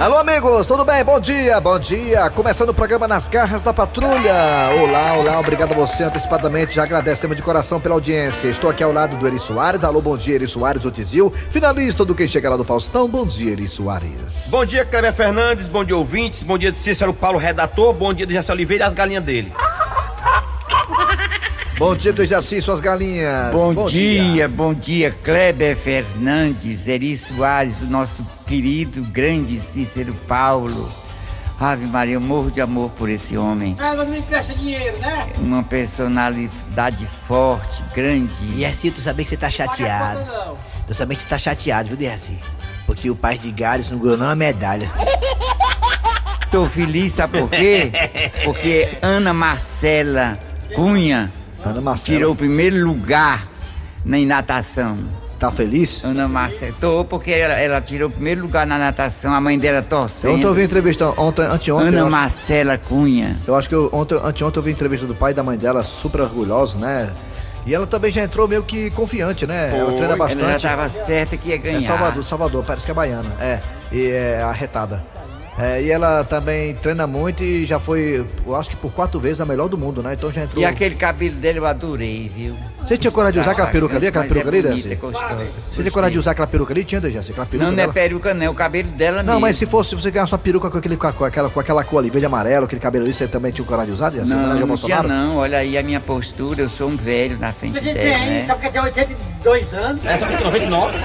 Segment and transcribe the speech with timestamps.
[0.00, 1.04] Alô, amigos, tudo bem?
[1.04, 2.30] Bom dia, bom dia.
[2.30, 4.32] Começando o programa Nas Garras da Patrulha.
[4.80, 6.76] Olá, olá, obrigado a você antecipadamente.
[6.76, 8.48] Já agradecemos de coração pela audiência.
[8.48, 9.84] Estou aqui ao lado do Eri Soares.
[9.84, 11.30] Alô, bom dia, Eri Soares, o Tizil.
[11.30, 13.06] Finalista do Quem Chega lá do Faustão.
[13.06, 14.46] Bom dia, Eri Soares.
[14.46, 15.68] Bom dia, Cleber Fernandes.
[15.68, 16.42] Bom dia, ouvintes.
[16.42, 17.92] Bom dia, Cícero Paulo, redator.
[17.92, 19.52] Bom dia, José Oliveira e as galinhas dele.
[21.80, 23.54] Bom dia, do Jaci, suas galinhas.
[23.54, 30.92] Bom, dia, bom dia, Kleber Fernandes, Eri Soares, o nosso querido, grande Cícero Paulo.
[31.58, 33.76] Ave Maria, eu morro de amor por esse homem.
[33.78, 35.32] Ah, mas não me empresta dinheiro, né?
[35.38, 38.44] Uma personalidade forte, grande.
[38.56, 40.18] E assim, tu sabia que você tá chateado.
[40.18, 40.58] Paga a conta, não.
[40.86, 42.38] Tu sabia que você tá chateado, viu, Dercy?
[42.84, 44.92] Porque o pai de Gales não ganhou nenhuma medalha.
[46.50, 47.90] Tô feliz, sabe por quê?
[48.44, 50.38] Porque Ana Marcela
[50.74, 51.32] Cunha
[51.64, 52.18] Ana Marcela.
[52.18, 53.46] tirou o primeiro lugar
[54.04, 54.98] na natação.
[55.38, 56.02] Tá feliz?
[56.04, 59.80] Ana Marcela, tô porque ela, ela tirou o primeiro lugar na natação, a mãe dela
[59.80, 60.34] torcendo.
[60.34, 61.88] Ontem eu vi entrevista, ontem, anteontem.
[61.88, 63.38] Ana acho- Marcela Cunha.
[63.46, 65.82] Eu acho que eu, ontem, anteontem eu vi entrevista do pai e da mãe dela,
[65.82, 67.10] super orgulhosos, né?
[67.64, 69.70] E ela também já entrou meio que confiante, né?
[69.74, 70.42] ela treina bastante.
[70.42, 71.78] Ela já estava certa que ia ganhar.
[71.78, 73.30] É Salvador, Salvador, parece que é baiana.
[73.40, 73.60] É,
[73.92, 75.02] e é arretada.
[75.58, 79.40] É, e ela também treina muito e já foi, eu acho que por quatro vezes
[79.40, 80.14] a melhor do mundo, né?
[80.14, 80.62] Então já entrou.
[80.62, 82.56] E aquele cabelo dele eu adorei, viu?
[82.80, 84.94] Você tinha coragem de usar aquela peruca ali, aquela Mas peruca é ali, bonita, Desi?
[84.94, 85.46] é gostosa.
[85.70, 86.84] Você tinha coragem de usar aquela peruca ali?
[86.84, 87.30] Tinha, Dejaci?
[87.32, 89.40] Aquela peruca Não, não é peruca não, é o cabelo dela Não, mesmo.
[89.40, 91.98] mas se fosse, se você ganhasse uma peruca com, aquele, com, aquela, com aquela cor
[91.98, 94.30] ali, verde e amarelo, aquele cabelo ali, você também tinha coragem de usar, Dejaci?
[94.30, 97.78] Não, não tinha não, olha aí a minha postura, eu sou um velho na frente
[97.78, 98.44] A gente dela, tem, né?
[98.46, 100.04] sabe que tem 82 anos?
[100.06, 100.98] Essa aqui 99.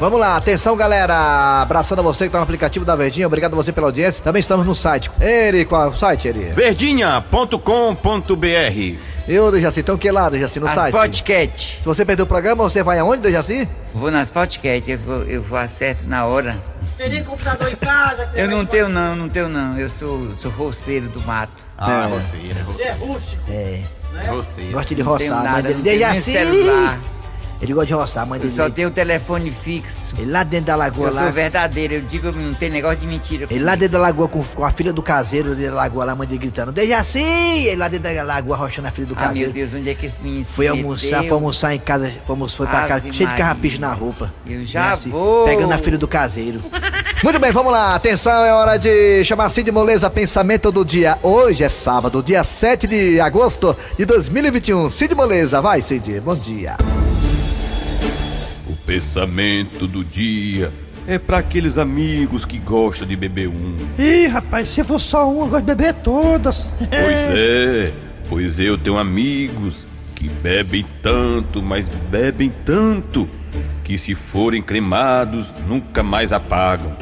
[0.00, 3.56] Vamos lá, atenção galera, abraçando a você que tá no aplicativo da Verdinha, obrigado a
[3.56, 5.10] você pela audiência, também estamos no site.
[5.20, 6.52] Eri, qual é o site, Eri?
[6.52, 7.58] Verdinha.com.br
[9.26, 10.92] Eu, Dejaci, então que lá, Dejaci, no As site?
[10.92, 11.78] podcast.
[11.80, 13.68] Se você perdeu o programa, você vai aonde, Dejaci?
[13.92, 16.56] Vou nas podcast, eu vou, eu vou acerto na hora.
[16.96, 18.28] Teria computador em casa.
[18.36, 21.50] Eu não tenho não, não tenho não, eu sou, sou roceiro do mato.
[21.76, 22.08] Ah, É.
[22.08, 22.36] você,
[22.72, 23.42] Você é rústico.
[23.50, 23.82] É,
[24.30, 24.62] você.
[24.70, 25.42] gosta de Não tenho roçar.
[25.42, 26.38] mãe nada, nem Dejaci!
[27.60, 28.54] Ele gosta de roçar, a mãe Eu dele.
[28.54, 30.14] só tenho telefone fixo.
[30.16, 31.22] Ele lá dentro da lagoa Eu lá.
[31.24, 33.46] sou verdadeiro, eu digo não tem negócio de mentira.
[33.50, 36.12] Ele lá dentro da lagoa com, com a filha do caseiro dentro da lagoa lá,
[36.12, 37.18] a mãe dele gritando, Dejaci!
[37.20, 39.52] Ele lá dentro da lagoa rochando a filha do Ah, meu caseiro.
[39.52, 42.78] Deus, onde é que esse menino Foi almoçar, foi almoçar em casa, fomos, foi pra
[42.80, 43.38] Ave casa, cheio de Maria.
[43.38, 44.32] carrapicho na roupa.
[44.46, 45.44] Eu já Dejaci, vou.
[45.46, 46.62] Pegando a filha do caseiro.
[47.24, 51.18] Muito bem, vamos lá, atenção, é hora de chamar Cid Moleza Pensamento do Dia.
[51.24, 54.88] Hoje é sábado, dia 7 de agosto de 2021.
[54.88, 56.76] Cid Moleza, vai Cid, bom dia.
[58.88, 60.72] O pensamento do dia
[61.06, 63.76] é para aqueles amigos que gostam de beber um.
[63.98, 66.70] Ih, rapaz, se for só um, eu gosto de beber todas.
[66.78, 66.88] Pois
[67.36, 67.92] é,
[68.30, 69.84] pois eu tenho amigos
[70.14, 73.28] que bebem tanto, mas bebem tanto,
[73.84, 76.96] que se forem cremados, nunca mais apagam.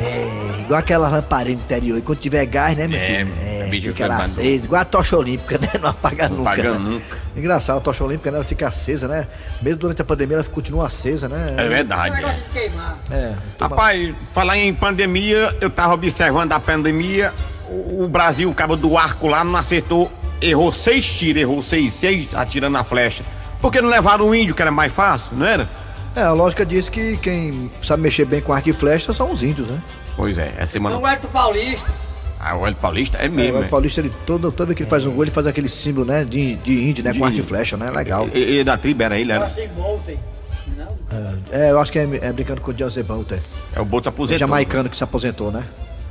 [0.00, 1.98] É, igual aquela lamparina do interior.
[1.98, 3.32] E quando tiver gás, né, meu É, filho?
[3.42, 4.22] é, bicho, fica queimado.
[4.22, 4.64] aceso.
[4.64, 5.68] Igual a tocha olímpica, né?
[5.80, 6.50] Não apaga Não nunca.
[6.50, 6.78] apaga né?
[6.78, 7.16] nunca.
[7.36, 9.26] Engraçado, a tocha olímpica né, ela fica acesa, né?
[9.60, 11.54] Mesmo durante a pandemia ela continua acesa, né?
[11.56, 12.14] É O verdade.
[12.16, 12.48] negócio é.
[12.48, 12.98] de queimar.
[13.10, 13.32] É.
[13.60, 17.32] Rapaz, falar em pandemia, eu tava observando a pandemia,
[17.68, 20.12] o o Brasil, o cabo do arco lá, não acertou,
[20.42, 23.24] errou seis tiros, errou seis, seis atirando a flecha.
[23.60, 25.68] Por que não levaram o índio, que era mais fácil, não era?
[26.14, 29.42] É, a lógica diz que quem sabe mexer bem com arco e flecha são os
[29.42, 29.80] índios, né?
[30.16, 30.96] Pois é, essa semana.
[30.96, 31.88] Não é do Paulista.
[32.44, 33.60] Ah, o Hélio Paulista é É, mesmo.
[33.60, 36.04] o Paulista, ele, todo, toda vez que ele faz um gol, ele faz aquele símbolo,
[36.06, 36.24] né?
[36.24, 37.12] De, de índio, né?
[37.12, 37.88] De com arco e flecha, né?
[37.90, 38.28] Legal.
[38.34, 39.48] E, e da tribo era ele, era.
[40.76, 40.98] Não?
[41.52, 43.40] É, eu acho que é, é brincando com o José Bolter.
[43.76, 44.34] É o Boto O aposentou.
[44.34, 44.38] né?
[44.38, 45.62] jamaicano que se aposentou, né?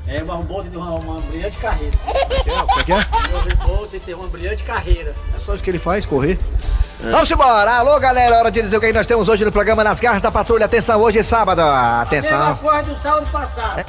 [0.07, 1.93] É, mas o Bolt tem uma, uma brilhante carreira.
[2.41, 2.95] O que, que é?
[2.97, 5.13] O Bolt tem uma brilhante carreira.
[5.35, 6.39] É só isso que ele faz, correr.
[6.99, 7.71] Vamos embora!
[7.73, 10.31] Alô, galera, hora de dizer o que nós temos hoje no programa Nas Garras da
[10.31, 10.65] Patrulha.
[10.65, 11.61] Atenção, hoje é sábado.
[11.61, 12.55] Mesma Atenção.
[12.57, 13.79] coisa do sábado passado.
[13.79, 13.83] É,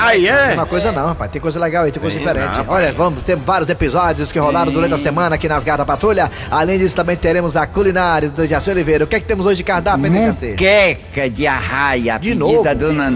[0.00, 0.54] Aí é?
[0.54, 1.30] Uma coisa não, rapaz.
[1.30, 2.56] Tem coisa legal aí, tem coisa Tem diferente.
[2.58, 5.84] não, Olha, vamos ter vários episódios que rolaram durante a semana aqui nas Garras da
[5.86, 6.30] Patrulha.
[6.50, 9.04] Além disso, também teremos a culinária do Jaci Oliveira.
[9.04, 10.28] O que é que temos hoje de cardápio, hein?
[10.30, 12.62] Muqueca de arraia, De pedida novo?
[12.64, 13.12] da dona...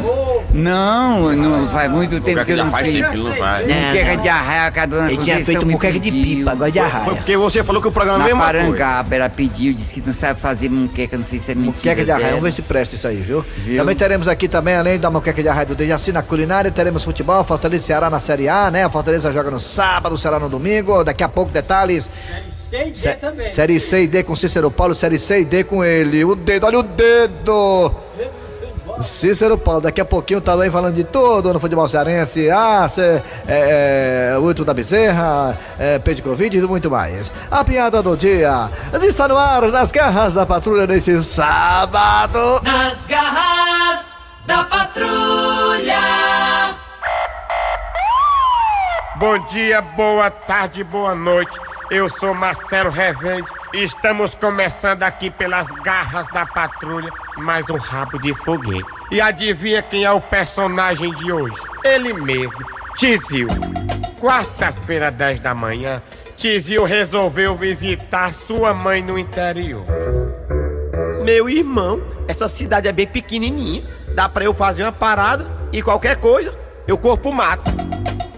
[0.55, 2.97] Não, não faz muito tempo Porque que eu não faz fiz.
[2.97, 3.67] tempo que não faz.
[3.67, 3.75] Não.
[3.75, 6.89] Muqueca de arraia que a dona Ele tinha feito muqueca de pipa, agora de Foi
[6.89, 7.05] arraia.
[7.07, 8.45] porque você falou que o programa é coisa.
[8.47, 12.05] Parangaba, ela pediu, disse que não sabe fazer muqueca, não sei se é mentira Muqueca
[12.05, 13.43] de arraia, vamos ver se presta isso aí, viu?
[13.65, 13.79] Viu?
[13.79, 17.43] Também teremos aqui também, além da muqueca de arraia do Dejaci, na culinária, teremos futebol,
[17.45, 18.85] Fortaleza e Ceará na Série A, né?
[18.85, 21.05] A Fortaleza joga no sábado, o Ceará no domingo.
[21.05, 22.09] Daqui a pouco, detalhes.
[22.51, 23.49] Série C e D também.
[23.49, 26.25] Série C e D com Cícero Paulo, Série C e D com ele.
[26.25, 27.93] O dedo, olha o dedo!
[29.01, 32.51] Cícero Paulo, daqui a pouquinho tá lá falando de tudo no futebol cearense.
[32.51, 37.33] Ah, cê, é, é, o da Bezerra, é, Pedro Covid e muito mais.
[37.51, 38.71] A piada do dia
[39.03, 42.61] está no ar nas garras da patrulha nesse sábado.
[42.63, 44.12] Nas garras
[44.47, 46.01] da patrulha.
[49.17, 51.53] Bom dia, boa tarde, boa noite.
[51.91, 58.19] Eu sou Marcelo Revende e estamos começando aqui pelas garras da patrulha mais um rabo
[58.19, 58.87] de foguete.
[59.11, 61.61] E adivinha quem é o personagem de hoje?
[61.85, 62.59] Ele mesmo,
[62.97, 63.49] Tizil.
[64.19, 66.03] Quarta-feira, 10 da manhã,
[66.37, 69.85] Tizil resolveu visitar sua mãe no interior.
[71.25, 74.02] Meu irmão, essa cidade é bem pequenininha.
[74.15, 76.55] Dá pra eu fazer uma parada e qualquer coisa,
[76.87, 77.71] eu corpo mato.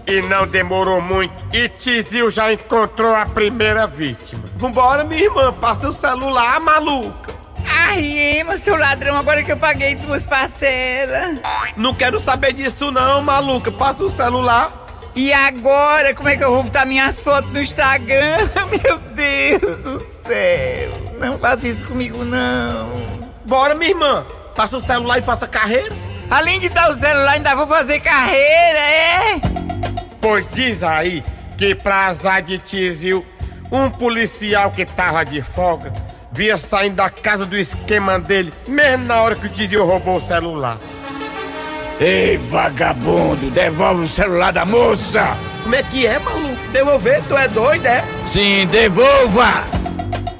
[0.07, 4.43] E não demorou muito e Tizil já encontrou a primeira vítima.
[4.55, 7.33] Vambora, minha irmã, passa o celular, maluca.
[7.67, 11.39] Ai, Ema, seu ladrão, agora que eu paguei duas parcelas.
[11.75, 13.71] Não quero saber disso não, maluca.
[13.71, 14.85] Passa o celular.
[15.15, 18.37] E agora, como é que eu vou botar minhas fotos no Instagram?
[18.83, 20.91] Meu Deus do céu.
[21.19, 23.29] Não faça isso comigo, não.
[23.45, 24.25] Bora, minha irmã.
[24.55, 25.93] Passa o celular e faça carreira.
[26.29, 29.41] Além de dar o celular, ainda vou fazer carreira, é?
[30.21, 31.23] Pois diz aí
[31.57, 33.25] que pra azar de Tizil,
[33.71, 35.93] um policial que tava de folga
[36.31, 40.27] via saindo da casa do esquema dele, mesmo na hora que o Tizil roubou o
[40.27, 40.77] celular.
[41.99, 45.27] Ei, vagabundo, devolve o celular da moça!
[45.63, 46.55] Como é que é, maluco?
[46.73, 47.23] Devolver?
[47.23, 48.03] Tu é doido, é?
[48.25, 49.63] Sim, devolva!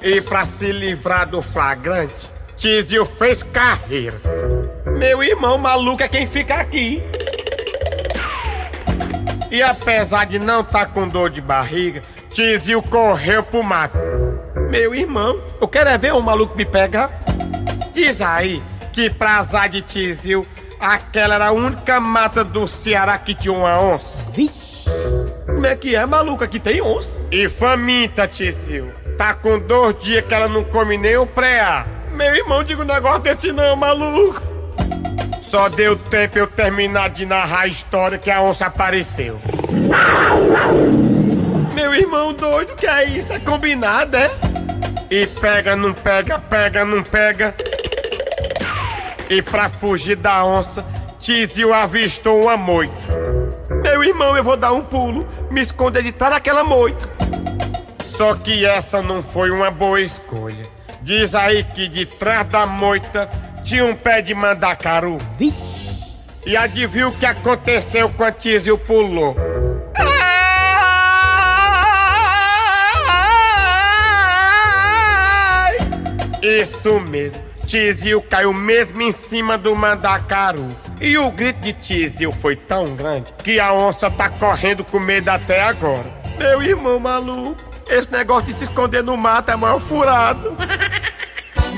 [0.01, 4.15] E pra se livrar do flagrante, Tizil fez carreira.
[4.97, 7.03] Meu irmão maluco é quem fica aqui.
[9.51, 13.97] E apesar de não estar tá com dor de barriga, Tizil correu pro mato.
[14.69, 17.11] Meu irmão, eu quero é ver o maluco me pegar.
[17.93, 20.45] Diz aí que pra azar de Tizil,
[20.79, 24.21] aquela era a única mata do Ceará que tinha uma onça.
[25.45, 26.43] Como é que é, maluco?
[26.43, 27.17] Aqui tem onça.
[27.31, 28.91] E faminta, Tizil.
[29.17, 31.94] Tá com dois dias que ela não come nem o preá.
[32.11, 34.41] Meu irmão, diga um negócio desse não, maluco.
[35.41, 39.39] Só deu tempo eu terminar de narrar a história que a onça apareceu.
[41.73, 43.31] Meu irmão doido, que é isso?
[43.31, 44.31] É combinado, é?
[45.09, 47.55] E pega, não pega, pega, não pega.
[49.29, 50.85] E pra fugir da onça,
[51.19, 52.93] Tizio avistou uma moita.
[53.83, 57.09] Meu irmão, eu vou dar um pulo, me esconder de trás daquela moita.
[58.05, 60.63] Só que essa não foi uma boa escolha.
[61.05, 63.29] Diz aí que de trás da moita
[63.63, 65.19] tinha um pé de mandacaru.
[66.43, 69.35] E adivinha o que aconteceu quando Tizio pulou?
[76.41, 77.39] Isso mesmo.
[77.67, 80.67] Tizio caiu mesmo em cima do mandacaru.
[80.99, 85.29] E o grito de Tizio foi tão grande que a onça tá correndo com medo
[85.29, 86.11] até agora.
[86.39, 90.57] Meu irmão maluco, esse negócio de se esconder no mato é maior furado.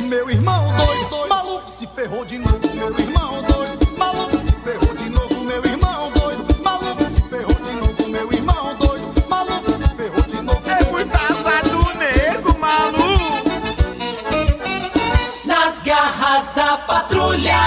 [0.08, 2.60] Meu irmão doido, doido, maluco se ferrou de novo.
[2.74, 5.44] Meu irmão doido, maluco se ferrou de novo.
[5.44, 8.08] Meu irmão doido, maluco se ferrou de novo.
[8.10, 10.62] Meu irmão doido, maluco se ferrou de novo.
[10.70, 11.18] É muita
[11.64, 13.50] do nego, maluco.
[15.46, 17.58] Nas garras da patrulha.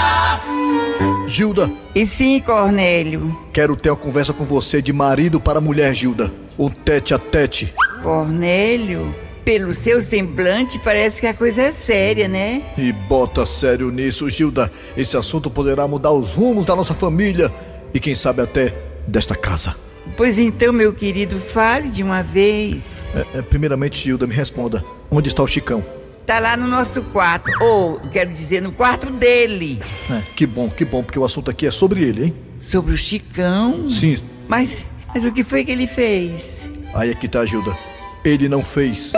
[1.27, 3.37] Gilda, E sim, Cornélio.
[3.53, 6.33] quero ter uma conversa com você de marido para mulher, Gilda.
[6.57, 7.73] Um tete a tete.
[8.03, 12.61] Cornélio, pelo seu semblante, parece que a coisa é séria, né?
[12.77, 14.71] E bota sério nisso, Gilda.
[14.95, 17.51] Esse assunto poderá mudar os rumos da nossa família
[17.93, 18.73] e quem sabe até
[19.07, 19.75] desta casa.
[20.15, 23.15] Pois então, meu querido, fale de uma vez.
[23.15, 24.83] É, é, primeiramente, Gilda, me responda.
[25.09, 25.83] Onde está o Chicão?
[26.25, 27.51] Tá lá no nosso quarto.
[27.61, 29.81] Ou, quero dizer, no quarto dele.
[30.09, 32.35] É, que bom, que bom, porque o assunto aqui é sobre ele, hein?
[32.59, 33.87] Sobre o Chicão?
[33.87, 34.17] Sim.
[34.47, 36.69] Mas, mas o que foi que ele fez?
[36.93, 37.75] Aí aqui tá, Gilda.
[38.23, 39.11] Ele não fez.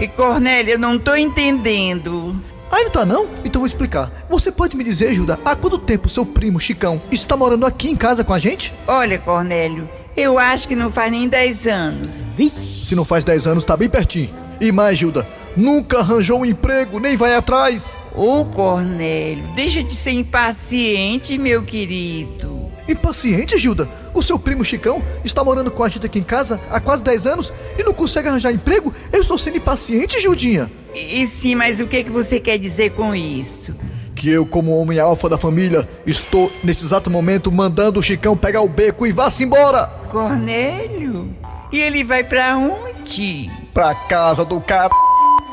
[0.00, 2.34] E Cornélio, eu não tô entendendo.
[2.70, 3.28] Ah, não tá não?
[3.44, 4.10] Então vou explicar.
[4.30, 7.96] Você pode me dizer, Gilda, há quanto tempo seu primo Chicão está morando aqui em
[7.96, 8.72] casa com a gente?
[8.86, 12.26] Olha, Cornélio, eu acho que não faz nem 10 anos.
[12.56, 14.34] Se não faz 10 anos, tá bem pertinho.
[14.58, 17.98] E mais, Gilda, nunca arranjou um emprego, nem vai atrás.
[18.14, 22.59] Ô, Cornélio, deixa de ser impaciente, meu querido.
[22.90, 23.88] Impaciente, Gilda?
[24.12, 27.26] O seu primo Chicão está morando com a gente aqui em casa há quase 10
[27.26, 28.92] anos e não consegue arranjar emprego?
[29.12, 30.70] Eu estou sendo impaciente, Gildinha?
[30.94, 33.74] E, e sim, mas o que, que você quer dizer com isso?
[34.14, 38.60] Que eu, como homem alfa da família, estou nesse exato momento mandando o Chicão pegar
[38.60, 39.86] o beco e vá-se embora!
[40.10, 41.34] Cornélio?
[41.72, 43.48] E ele vai pra onde?
[43.72, 44.90] Pra casa do cara.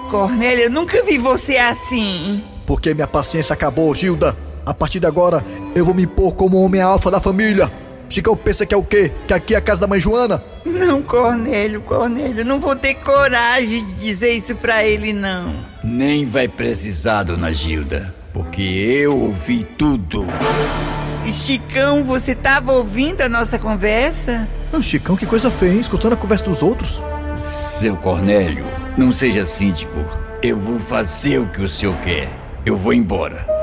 [0.10, 2.44] Cornélio, eu nunca vi você assim.
[2.65, 4.36] Porque minha paciência acabou, Gilda.
[4.67, 7.71] A partir de agora, eu vou me impor como homem alfa da família.
[8.09, 9.09] Chicão pensa que é o quê?
[9.25, 10.43] Que aqui é a casa da mãe Joana?
[10.65, 15.55] Não, Cornélio, Cornélio, não vou ter coragem de dizer isso pra ele, não.
[15.81, 20.27] Nem vai precisar, dona Gilda, porque eu ouvi tudo.
[21.25, 24.50] E Chicão, você tava ouvindo a nossa conversa?
[24.74, 25.79] Ah, Chicão, que coisa feia, hein?
[25.79, 27.01] Escutando a conversa dos outros.
[27.38, 28.65] Seu Cornélio,
[28.97, 29.97] não seja síndico.
[30.43, 32.27] Eu vou fazer o que o senhor quer.
[32.65, 33.57] Eu vou embora.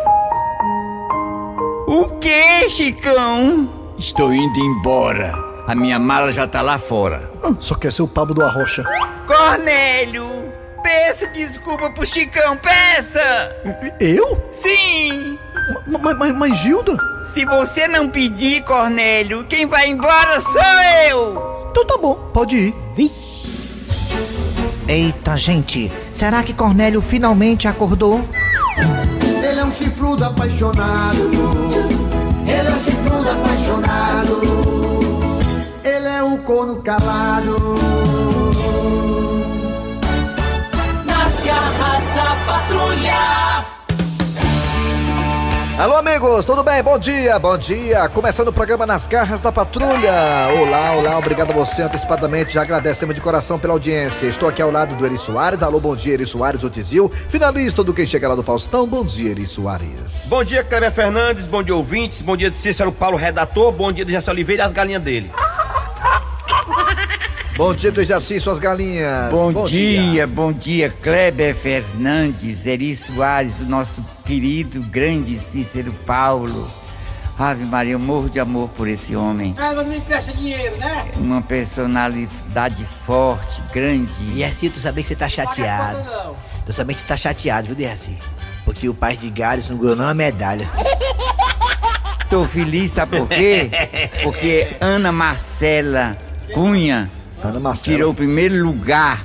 [1.86, 3.68] O que, Chicão?
[3.98, 5.34] Estou indo embora.
[5.66, 7.30] A minha mala já tá lá fora.
[7.42, 8.84] Ah, só quer ser o Pablo do Arrocha.
[9.26, 10.26] Cornélio,
[10.82, 13.20] peça desculpa pro Chicão, peça!
[14.00, 14.42] Eu?
[14.52, 15.38] Sim!
[15.86, 16.96] Mas, mas, mas Gilda?
[17.20, 20.62] Se você não pedir, Cornélio, quem vai embora sou
[21.08, 21.66] eu!
[21.70, 22.74] Então tá bom, pode ir.
[24.86, 28.22] Eita, gente, será que Cornélio finalmente acordou?
[29.42, 31.16] Ele é um chifrudo apaixonado.
[32.74, 34.40] Um chifrudo apaixonado.
[35.84, 37.56] Ele é um corno calado.
[41.06, 43.53] Nas garras da patrulha.
[45.76, 46.80] Alô, amigos, tudo bem?
[46.84, 48.08] Bom dia, bom dia.
[48.08, 50.12] Começando o programa Nas Garras da Patrulha.
[50.60, 52.54] Olá, olá, obrigado a você antecipadamente.
[52.54, 54.28] Já agradecemos de coração pela audiência.
[54.28, 55.64] Estou aqui ao lado do Eri Soares.
[55.64, 57.08] Alô, bom dia, Eri Soares, o Tizil.
[57.08, 58.86] Finalista do Quem Chega lá do Faustão.
[58.86, 60.26] Bom dia, Eri Soares.
[60.26, 64.30] Bom dia, Cleber Fernandes, bom dia, ouvintes, bom dia Cícero Paulo, redator, bom dia Jesse
[64.30, 65.32] Oliveira e as galinhas dele.
[67.56, 69.30] Bom dia, do Jaci, suas galinhas.
[69.30, 76.68] Bom, dia, bom dia, Kleber Fernandes, Eri Soares, o nosso querido, grande Cícero Paulo.
[77.38, 79.54] Ave Maria, eu morro de amor por esse homem.
[79.56, 81.08] Ah, mas não me empresta dinheiro, né?
[81.16, 84.32] Uma personalidade forte, grande.
[84.34, 85.98] E assim, tu sabia que você tá chateado.
[86.10, 86.36] Não.
[86.66, 88.18] Tu sabia que você tá chateado, viu, Dercy?
[88.64, 90.68] Porque o pai de Gales não ganhou nenhuma medalha.
[92.28, 93.70] Tô feliz, sabe por quê?
[94.24, 96.16] Porque Ana Marcela
[96.52, 97.08] Cunha
[97.48, 97.96] Ana Marcela.
[97.96, 99.24] tirou o primeiro lugar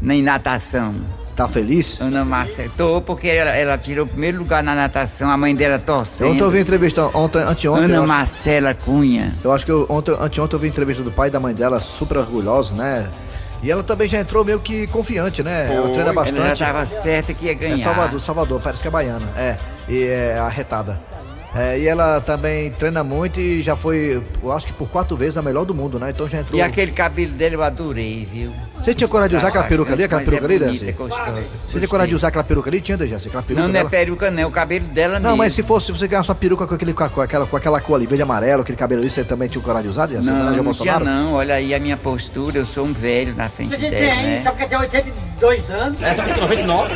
[0.00, 0.94] na natação.
[1.34, 1.98] Tá feliz?
[1.98, 5.78] Ana Marcela, tô porque ela, ela tirou o primeiro lugar na natação, a mãe dela
[5.78, 6.32] torcendo.
[6.32, 7.84] Ontem eu vi entrevista, ontem, anteontem.
[7.84, 9.32] Ana Marcela Cunha.
[9.42, 11.80] Eu acho que eu, ontem, anteontem eu vi entrevista do pai e da mãe dela,
[11.80, 13.08] super orgulhosos, né?
[13.62, 15.72] E ela também já entrou meio que confiante, né?
[15.72, 16.58] ela treina Ela bastante.
[16.58, 17.76] já tava certa que ia ganhar.
[17.76, 19.24] É Salvador, Salvador, parece que é baiana.
[19.36, 19.56] É,
[19.88, 21.00] e é arretada.
[21.54, 25.36] É, e ela também treina muito e já foi, eu acho que por quatro vezes
[25.36, 26.10] a melhor do mundo, né?
[26.10, 26.58] Então já entrou.
[26.58, 28.52] E aquele cabelo dele eu adorei, viu?
[28.82, 30.90] Você tinha coragem de usar aquela peruca ali, aquela Mas é peruca ali, bonita, Dejaci?
[30.90, 31.44] é gostosa.
[31.68, 32.80] Você tem coragem de usar aquela peruca ali?
[32.80, 33.28] Tinha, Dejaci?
[33.28, 35.36] Aquela peruca Não, não é peruca, não, é o cabelo dela Não, mesmo.
[35.36, 37.96] mas se fosse, se você ganhasse uma peruca com, aquele, com, aquela, com aquela cor
[37.96, 40.26] ali, verde e amarelo, aquele cabelo ali, você também tinha coragem de usar, Dejaci?
[40.26, 41.34] Não, ao não tinha não.
[41.34, 44.24] Olha aí a minha postura, eu sou um velho na frente A gente dela, tem,
[44.24, 44.40] né?
[44.42, 46.02] sabe que tem 82 anos?
[46.02, 46.94] É, só que tem 99.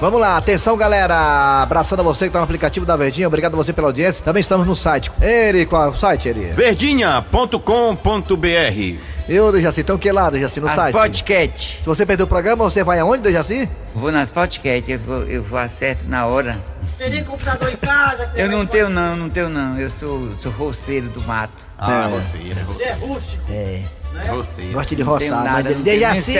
[0.00, 3.56] Vamos lá, atenção galera, abraçando a você que tá no aplicativo da Verdinha, obrigado a
[3.56, 5.10] você pela audiência, também estamos no site.
[5.22, 6.52] Eri, qual é o site, Eri?
[6.52, 10.92] Verdinha.com.br Eu, Dejaci, então que lá, Dejaci, no As site?
[10.92, 11.78] podcast.
[11.80, 13.66] Se você perdeu o programa, você vai aonde, Dejaci?
[13.94, 16.58] Vou nas podcast, eu vou, eu vou acerto na hora.
[16.98, 18.30] Teria computador em casa.
[18.34, 19.78] Eu não tenho não, não tenho não.
[19.78, 21.52] Eu sou, sou roceiro do mato.
[21.78, 22.50] Ah, É.
[22.50, 23.42] é Você é rústico.
[23.50, 23.82] É,
[24.30, 24.62] você.
[24.72, 26.32] Gosta de Não tenho roçar, nada, mas ele não tenho nem Dejaci!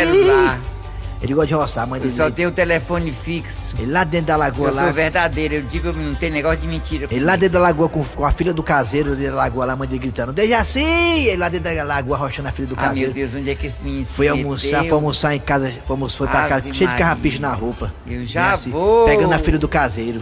[1.24, 2.14] Ele gosta de roçar, a mãe Eu dele.
[2.16, 3.74] só tenho telefone fixo.
[3.78, 4.84] Ele lá dentro da lagoa, Eu lá.
[4.84, 7.08] sou verdadeiro, eu digo, não tem negócio de mentira.
[7.10, 9.72] Ele lá dentro da lagoa com, com a filha do caseiro, dentro da lagoa lá,
[9.72, 10.80] a mãe dele gritando, Dejaci!
[10.80, 13.12] Ele lá dentro da lagoa rochando a filha do Ah, meu caseiro.
[13.12, 16.26] Deus, onde é que esse menino se Foi almoçar, foi almoçar em casa, fomos, foi
[16.28, 16.98] pra Ave casa, cheio de Maria.
[16.98, 17.92] carrapicho na roupa.
[18.06, 19.06] Eu já Assim, vou.
[19.06, 20.20] Pegando a filha do caseiro.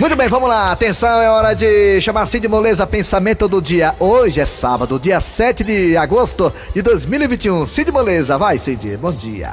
[0.00, 0.72] Muito bem, vamos lá.
[0.72, 3.94] Atenção, é hora de chamar Cid Moleza Pensamento do Dia.
[4.00, 7.66] Hoje é sábado, dia 7 de agosto de 2021.
[7.66, 8.96] Cid Moleza, vai, Cid.
[8.96, 9.52] Bom dia.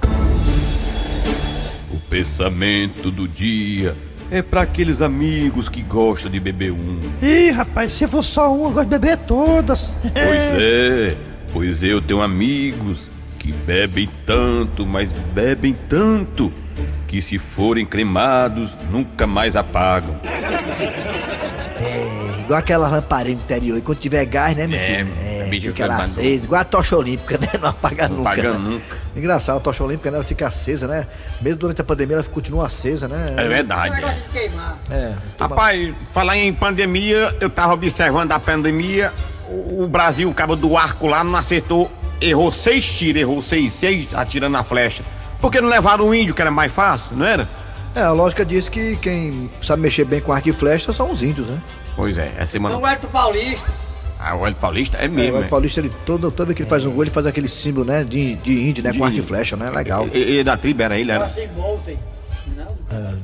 [2.18, 3.96] O pensamento do dia
[4.32, 7.00] é para aqueles amigos que gostam de beber um.
[7.22, 9.94] Ih, rapaz, se for só um, eu gosto de beber todas.
[10.02, 11.16] Pois é,
[11.54, 13.02] pois eu tenho amigos
[13.38, 16.52] que bebem tanto, mas bebem tanto,
[17.08, 20.20] que se forem cremados, nunca mais apagam.
[21.80, 23.78] É, igual aquela lamparina interior.
[23.78, 25.14] E quando tiver gás, né, meu É, filho?
[25.24, 26.20] é bicho fica lá queimando.
[26.20, 26.44] acesa.
[26.46, 27.50] Igual a tocha olímpica, né?
[27.60, 28.30] Não apaga Não nunca.
[28.32, 28.70] apagam né?
[28.70, 28.98] nunca.
[29.16, 31.08] Engraçado, a tocha olímpica, né, ela fica acesa, né?
[31.42, 33.34] Mesmo durante a pandemia, ela continua acesa, né?
[33.36, 33.96] É verdade.
[33.96, 34.78] negócio de queimar.
[34.92, 35.14] É.
[35.40, 39.12] Rapaz, falar em pandemia, eu tava observando a pandemia,
[39.50, 43.72] o o Brasil, o cabo do arco lá, não acertou, errou seis tiros, errou seis,
[43.80, 45.04] seis atirando na flecha.
[45.40, 47.48] Por que não levaram o índio, que era mais fácil, não era?
[47.96, 51.24] É, a lógica diz que quem sabe mexer bem com arco e flecha são os
[51.24, 51.60] índios, né?
[51.96, 52.76] Pois é, essa semana.
[52.76, 53.72] Não é do Paulista.
[54.20, 55.38] Ah, o Hélio Paulista é É, mesmo.
[55.38, 55.48] o é.
[55.48, 58.04] Paulista, ele, todo, toda vez que ele faz um gol, ele faz aquele símbolo, né?
[58.04, 58.92] De, de índio, né?
[58.92, 59.70] De com arco e flecha, né?
[59.70, 60.08] Legal.
[60.14, 61.26] E, e da tribo era ele, era.
[61.26, 61.98] Assim, voltem.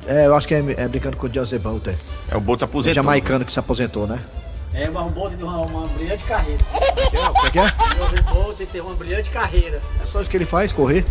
[0.05, 1.95] É, eu acho que é, é brincando com o José Bolter.
[2.29, 2.93] É o Boto O aposentou.
[2.93, 4.19] jamaicano que se aposentou, né?
[4.75, 6.59] É, mas um Bolt tem uma, uma brilhante carreira.
[6.73, 7.63] O que é?
[7.63, 9.79] O Bolt tem uma brilhante carreira.
[10.03, 11.05] É só isso que ele faz, correr.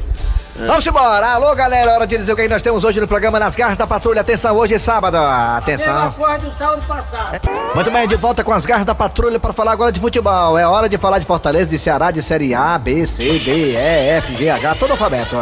[0.57, 1.29] Vamos embora!
[1.29, 3.87] Alô, galera, hora de dizer o que nós temos hoje no programa Nas Garras da
[3.87, 4.21] Patrulha.
[4.21, 5.17] Atenção, hoje é sábado.
[5.17, 6.13] Mesma Atenção.
[6.13, 7.41] coisa do sábado passado.
[7.75, 10.59] Muito bem, de volta com as garras da patrulha para falar agora de futebol.
[10.59, 13.77] É hora de falar de Fortaleza, de Ceará, de Série A, B, C, D, E,
[13.77, 15.37] F, G, H, todo alfabeto.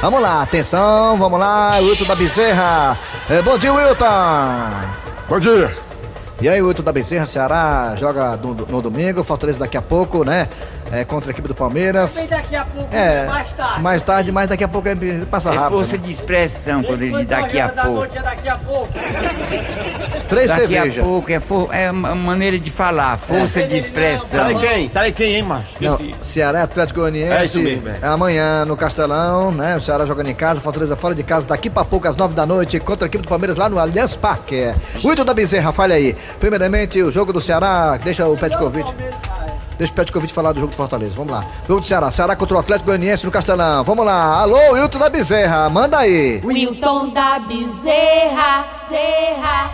[0.00, 2.98] Vamos lá, atenção, vamos lá, Wilton da Bezerra.
[3.28, 4.06] É, bom dia, Wilton.
[5.28, 5.91] Bom dia.
[6.40, 10.48] E aí, Wilton da Bezerra, Ceará joga no, no domingo, Fortaleza daqui a pouco, né?
[10.92, 12.14] É, contra a equipe do Palmeiras.
[12.14, 13.82] Vem daqui a pouco, É, mais tarde.
[13.82, 14.94] mais tarde, mas daqui a pouco é,
[15.30, 15.70] passa É rápido.
[15.78, 16.02] força né?
[16.04, 17.98] de expressão quando ele diz daqui a da pouco.
[17.98, 18.92] noite é daqui a pouco.
[20.28, 21.04] Três Daqui a cervejas.
[21.04, 24.40] pouco é, for, é uma maneira de falar, força de expressão.
[24.48, 24.88] Sabe quem?
[24.90, 25.72] Sabe quem, hein, macho?
[25.80, 27.32] Não, Ceará Atlético Goianiense.
[27.32, 27.96] É isso mesmo, é.
[28.02, 29.76] Amanhã no Castelão, né?
[29.76, 32.46] O Ceará jogando em casa, Fortaleza fora de casa, daqui pra pouco, às nove da
[32.46, 34.72] noite, contra a equipe do Palmeiras lá no Allianz Parque.
[35.02, 36.14] O Ito da Bezerra, falha aí.
[36.40, 38.90] Primeiramente, o jogo do Ceará, deixa o Petkovic.
[39.82, 41.12] Deixa o Petkovic falar do jogo do Fortaleza.
[41.16, 41.44] Vamos lá.
[41.66, 42.08] Jogo do Ceará.
[42.12, 43.82] Ceará contra o Atlético Goianiense no Castelão.
[43.82, 44.40] Vamos lá.
[44.40, 45.68] Alô, Wilton da Bezerra.
[45.68, 46.40] Manda aí.
[46.44, 49.70] Wilton da Bezerra, Zerra.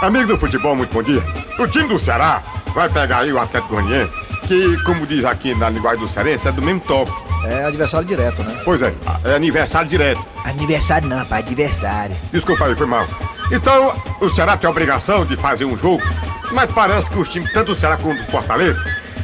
[0.00, 1.20] Amigo do futebol, muito bom dia.
[1.58, 4.12] O time do Ceará vai pegar aí o Atlético Goianiense,
[4.46, 7.12] que, como diz aqui na linguagem do cearense, é do mesmo top.
[7.46, 8.60] É adversário direto, né?
[8.64, 10.24] Pois é, é aniversário direto.
[10.44, 11.40] Aniversário não, pai.
[11.40, 12.16] Adversário.
[12.32, 13.04] Desculpa aí, foi mal.
[13.50, 16.04] Então, o Ceará tem a obrigação de fazer um jogo,
[16.52, 18.78] mas parece que os times, tanto o Ceará quanto o Fortaleza,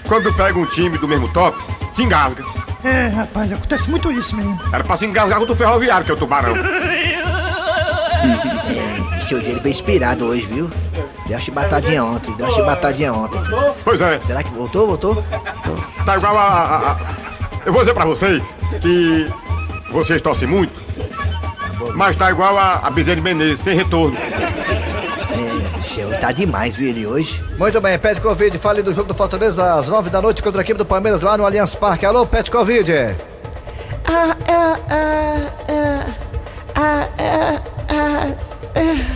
[0.07, 1.57] quando pega um time do mesmo top,
[1.91, 2.45] se engasga.
[2.85, 4.61] É, rapaz, acontece muito isso mesmo.
[4.73, 6.55] Era pra se engasgar contra o Ferroviário, que é o Tubarão.
[9.21, 10.71] Esse hoje ele foi inspirado hoje, viu?
[11.27, 12.33] Deu uma chibatadinha ontem.
[12.37, 13.41] Deu uma chibatadinha ontem.
[13.85, 14.87] Pois é, Será que voltou?
[14.87, 15.25] Voltou?
[16.05, 16.97] tá igual a, a- a-
[17.65, 18.43] Eu vou dizer pra vocês
[18.81, 19.29] que
[19.91, 20.81] vocês torcem muito,
[21.97, 24.17] mas tá igual a, a Bezerra de Menezes, sem retorno.
[25.97, 27.43] Chegou, tá demais, viu, ele hoje.
[27.57, 30.63] Muito bem, Pet Covid, fale do jogo do Fortaleza às nove da noite contra a
[30.63, 32.05] equipe do Palmeiras lá no Allianz Parque.
[32.05, 33.17] Alô, Pet Covid.
[34.05, 36.07] Ah, ah, ah, ah,
[36.75, 37.63] ah, ah,
[38.77, 39.16] ah,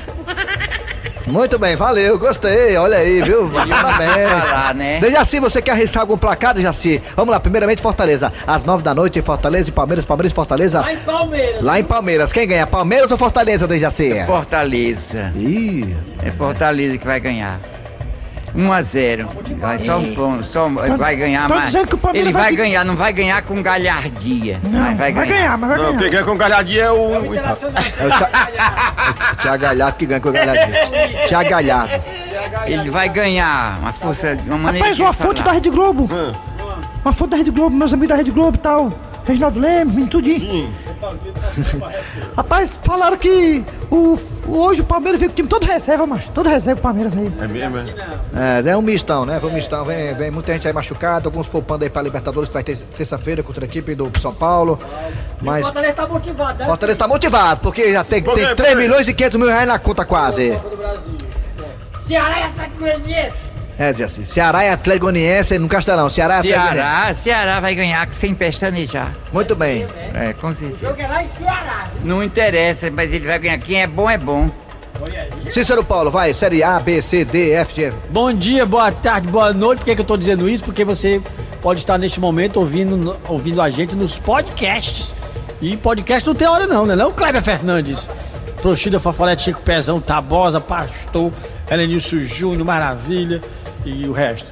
[1.31, 3.49] Muito bem, valeu, gostei, olha aí, viu?
[3.51, 4.31] Parabéns.
[4.31, 4.99] falar, né?
[5.01, 7.01] Dejaci, você quer arriscar algum placar, Dejaci?
[7.17, 8.33] Vamos lá, primeiramente Fortaleza.
[8.47, 10.81] Às nove da noite, Fortaleza e Palmeiras, Palmeiras e Fortaleza.
[10.81, 11.63] Lá em Palmeiras.
[11.63, 12.67] Lá em Palmeiras, quem ganha?
[12.67, 14.13] Palmeiras ou Fortaleza, Dejaci?
[14.27, 15.33] Fortaleza.
[15.37, 17.61] Ih, É Fortaleza que vai ganhar.
[18.55, 19.29] 1 a 0.
[19.59, 21.67] Vai só um ponto, só vai ganhar tô mais.
[21.67, 24.61] dizendo que o Palmeiras Ele vai vai ganhar, não vai ganhar com galhardia.
[24.63, 25.59] Não, mas vai ganhar.
[25.59, 25.99] mas vai Não, ganhar.
[25.99, 27.15] quem ganha com galhadinha é o.
[27.15, 27.29] É o Thi-
[29.43, 30.73] Thiago Galhardo que ganha com o Galhardo.
[31.29, 32.03] Thiago Galhardo.
[32.67, 35.55] Ele vai ganhar uma força, uma maneira Rapaz, de uma fonte da falar.
[35.55, 36.09] Rede Globo.
[37.05, 38.93] Uma fonte da Rede Globo, meus amigos da Rede Globo e tal.
[39.25, 40.73] Reginaldo Lemos, menino tudinho.
[42.37, 46.31] Rapaz, falaram que o, o- hoje o Palmeiras veio com o time todo reserva, macho.
[46.33, 47.33] Todo reserva o Palmeiras aí.
[47.41, 48.61] É mesmo, é?
[48.67, 49.41] É, é um mistão, né?
[49.41, 49.85] Foi um mistão.
[49.85, 53.43] Vem, vem muita gente aí machucada, alguns poupando aí pra Libertadores, que vai ter terça-feira
[53.43, 54.79] contra a equipe do São Paulo.
[55.41, 56.65] O Mas Fortaleza tá motivado, né?
[56.67, 58.75] Fortaleza tá motivado, porque já tem, tem Por 3 quê?
[58.75, 60.59] milhões e 500 mil reais na conta quase.
[62.07, 63.50] Ceará e Atlético Goianiense.
[63.81, 66.11] É, Zé, assim, Ceará e Atlético Goianiense no Castelão.
[66.11, 66.85] Ceará e Atlético Goianiense.
[66.91, 69.15] Ceará, Ceará vai ganhar sem pestanejar.
[69.33, 69.87] Muito bem.
[70.13, 70.87] É, com O certeza.
[70.89, 71.89] jogo é lá em Ceará.
[72.05, 73.57] Não interessa, mas ele vai ganhar.
[73.57, 74.51] Quem é bom é bom.
[75.51, 77.91] Cícero Paulo, vai, Série A, B, C, D, F, G.
[78.11, 79.79] Bom dia, boa tarde, boa noite.
[79.79, 80.63] Por que, que eu tô dizendo isso?
[80.63, 81.19] Porque você
[81.63, 85.15] pode estar neste momento ouvindo, ouvindo a gente nos podcasts.
[85.59, 86.95] E podcast não tem hora não, né?
[86.95, 88.11] Não, Kleber Fernandes.
[88.59, 91.33] Frouxida, Fafolete, Chico Pezão, Tabosa, Pastor,
[91.71, 93.41] Helenilson Júnior, Maravilha
[93.85, 94.47] e o resto.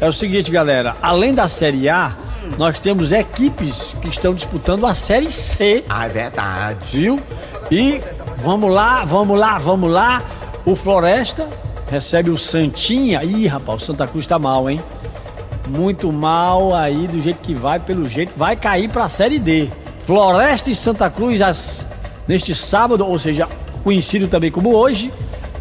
[0.00, 0.96] É o seguinte, galera.
[1.00, 2.14] Além da Série A,
[2.58, 5.84] nós temos equipes que estão disputando a Série C.
[5.88, 6.78] Ah, é verdade.
[6.98, 7.20] Viu?
[7.70, 8.00] E
[8.42, 10.22] vamos lá, vamos lá, vamos lá.
[10.66, 11.48] O Floresta
[11.90, 13.22] recebe o Santinha.
[13.24, 14.80] Ih, rapaz, o Santa Cruz tá mal, hein?
[15.68, 19.68] Muito mal aí, do jeito que vai, pelo jeito, vai cair pra Série D.
[20.06, 21.86] Floresta e Santa Cruz às-
[22.28, 23.48] neste sábado, ou seja,
[23.82, 25.10] conhecido também como hoje,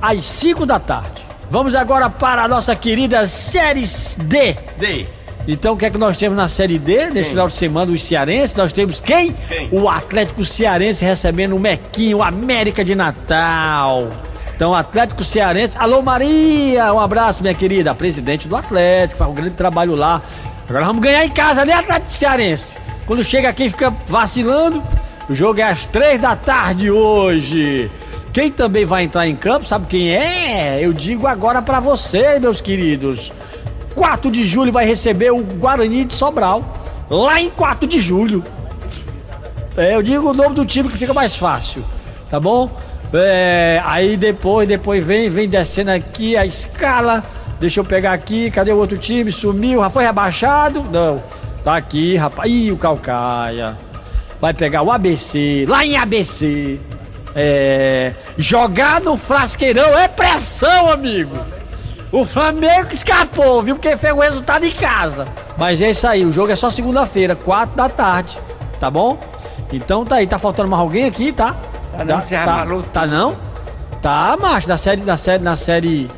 [0.01, 1.22] às 5 da tarde.
[1.53, 3.83] Vamos agora para a nossa querida Série
[4.17, 4.57] D.
[4.75, 5.05] D.
[5.47, 7.11] Então, o que é que nós temos na Série D?
[7.11, 8.55] Nesse final de semana, os cearenses.
[8.55, 9.35] Nós temos quem?
[9.47, 9.69] Quem?
[9.71, 14.09] O Atlético Cearense recebendo o Mequinho, o América de Natal.
[14.55, 15.77] Então, Atlético Cearense.
[15.77, 16.91] Alô, Maria!
[16.91, 17.93] Um abraço, minha querida.
[17.93, 20.23] Presidente do Atlético, faz um grande trabalho lá.
[20.67, 22.77] Agora vamos ganhar em casa, né, Atlético Cearense?
[23.05, 24.81] Quando chega aqui fica vacilando.
[25.29, 27.91] O jogo é às três da tarde hoje.
[28.33, 30.79] Quem também vai entrar em campo, sabe quem é?
[30.81, 33.31] Eu digo agora pra você, meus queridos.
[33.93, 36.63] 4 de julho vai receber o Guarani de Sobral.
[37.11, 38.43] Lá em 4 de julho.
[39.77, 41.85] É, eu digo o nome do time que fica mais fácil.
[42.27, 42.69] tá bom?
[43.13, 47.23] É, aí depois, depois vem, vem descendo aqui a escala.
[47.59, 49.31] Deixa eu pegar aqui, cadê o outro time?
[49.31, 50.83] Sumiu, já foi rebaixado?
[50.91, 51.21] Não,
[51.63, 52.51] tá aqui, rapaz.
[52.51, 53.77] Ih, o Calcaia.
[54.41, 56.79] Vai pegar o ABC, lá em ABC.
[57.35, 61.35] É, jogar no frasqueirão é pressão, amigo.
[62.11, 63.75] O Flamengo escapou, viu?
[63.75, 65.27] Porque fez o resultado em casa.
[65.57, 68.37] Mas é isso aí, o jogo é só segunda-feira, quatro da tarde,
[68.79, 69.17] tá bom?
[69.71, 71.55] Então tá aí, tá faltando mais alguém aqui, tá?
[71.97, 73.35] Tá não, tá, falou Tá não?
[74.01, 76.11] Tá, macho, na série, na série, na série.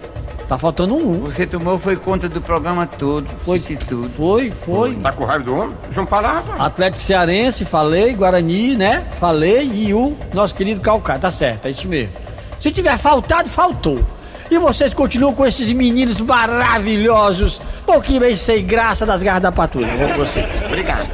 [0.48, 1.22] Tá faltando um.
[1.22, 4.10] Você tomou foi conta do programa todo, foi disse tudo.
[4.10, 4.96] Foi, foi.
[4.96, 5.76] Tá com raiva do homem?
[5.86, 6.62] Deixa eu falar, rapaz.
[6.62, 9.04] Atlético Cearense, falei, Guarani, né?
[9.20, 12.14] Falei, e o nosso querido Calcaia, tá certo, é isso mesmo.
[12.60, 14.00] Se tiver faltado, faltou.
[14.50, 19.98] E vocês continuam com esses meninos maravilhosos, pouquinho bem sem graça das garras da patrulha.
[19.98, 20.46] Vamos com você.
[20.68, 21.10] Obrigado.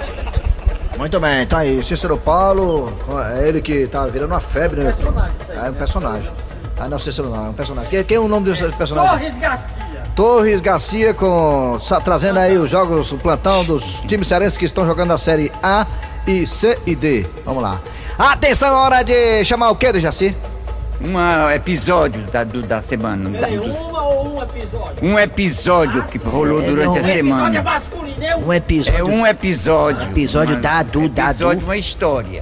[0.98, 1.82] Muito bem, tá aí.
[1.84, 2.92] Cícero Paulo,
[3.34, 4.94] é ele que tá virando uma febre, né?
[5.50, 6.30] É um personagem.
[6.84, 7.90] Ah, não, Cícero não, é um personagem.
[7.90, 9.12] Quem, quem é o nome desse personagem?
[9.20, 10.04] Torres Garcia.
[10.16, 14.86] Torres Garcia com sa- trazendo aí os jogos, o plantão dos times cearenses que estão
[14.86, 15.86] jogando a série A
[16.26, 17.26] e C e D.
[17.46, 17.82] Vamos lá.
[18.18, 20.36] Atenção, hora de chamar o quê, Jaci?
[21.04, 23.30] Um ah, episódio da, do- da semana.
[23.30, 24.96] da- Peraí, dos- uma ou um episódio?
[25.04, 27.64] um episódio que rolou é, durante não, a é- Episódio é semana.
[27.64, 28.48] masculino, é um.
[28.48, 29.00] Um episódio.
[29.00, 30.10] É um episódio.
[30.12, 32.40] Episódio Uma- da Du, da Episódio, uma história.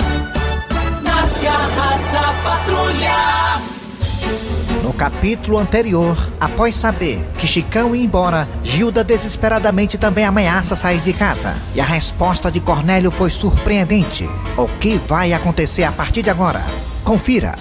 [1.04, 3.38] Nas garras da patrulha.
[5.00, 11.14] No capítulo anterior, após saber que Chicão ia embora, Gilda desesperadamente também ameaça sair de
[11.14, 11.56] casa.
[11.74, 14.30] E a resposta de Cornélio foi surpreendente.
[14.58, 16.62] O que vai acontecer a partir de agora?
[17.02, 17.56] Confira.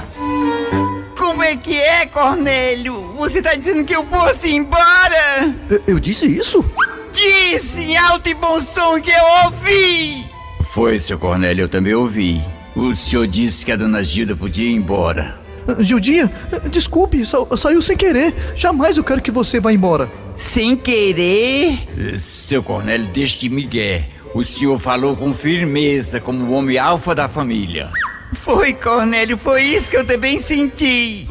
[1.17, 3.15] Como é que é, Cornélio?
[3.17, 5.55] Você tá dizendo que eu posso ir embora?
[5.87, 6.65] Eu, disse isso?
[7.13, 10.25] Disse em alto e bom som que eu ouvi!
[10.73, 12.43] Foi, seu Cornélio, eu também ouvi.
[12.75, 15.38] O senhor disse que a dona Gilda podia ir embora.
[15.79, 16.31] Gildinha,
[16.71, 18.35] desculpe, sa- saiu sem querer.
[18.57, 20.11] Jamais eu quero que você vá embora.
[20.35, 21.79] Sem querer?
[21.99, 24.09] Eh, Seu Cornélio, deixe de migué.
[24.35, 27.91] O senhor falou com firmeza, como o homem alfa da família.
[28.35, 31.27] Foi, Cornélio, foi isso que eu também senti.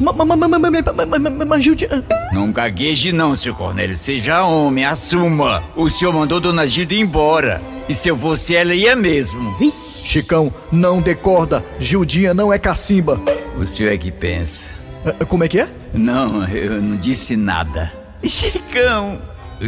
[1.46, 2.04] Mas, Gildinha...
[2.32, 3.96] Não gagueje não, seu Cornélio.
[3.96, 5.62] Seja homem, assuma.
[5.76, 7.62] O senhor mandou dona Gilda ir embora.
[7.88, 9.56] E se eu fosse ela, ia mesmo.
[9.94, 11.64] Chicão, não decorda.
[11.78, 13.20] Gildinha não é cacimba.
[13.58, 14.68] O senhor é que pensa.
[15.28, 15.68] Como é que é?
[15.92, 17.92] Não, eu não disse nada.
[18.24, 19.20] Chicão,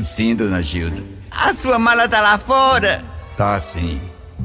[0.02, 1.02] Sim, dona Gilda.
[1.30, 3.02] a sua mala tá lá fora?
[3.36, 4.00] Tá sim.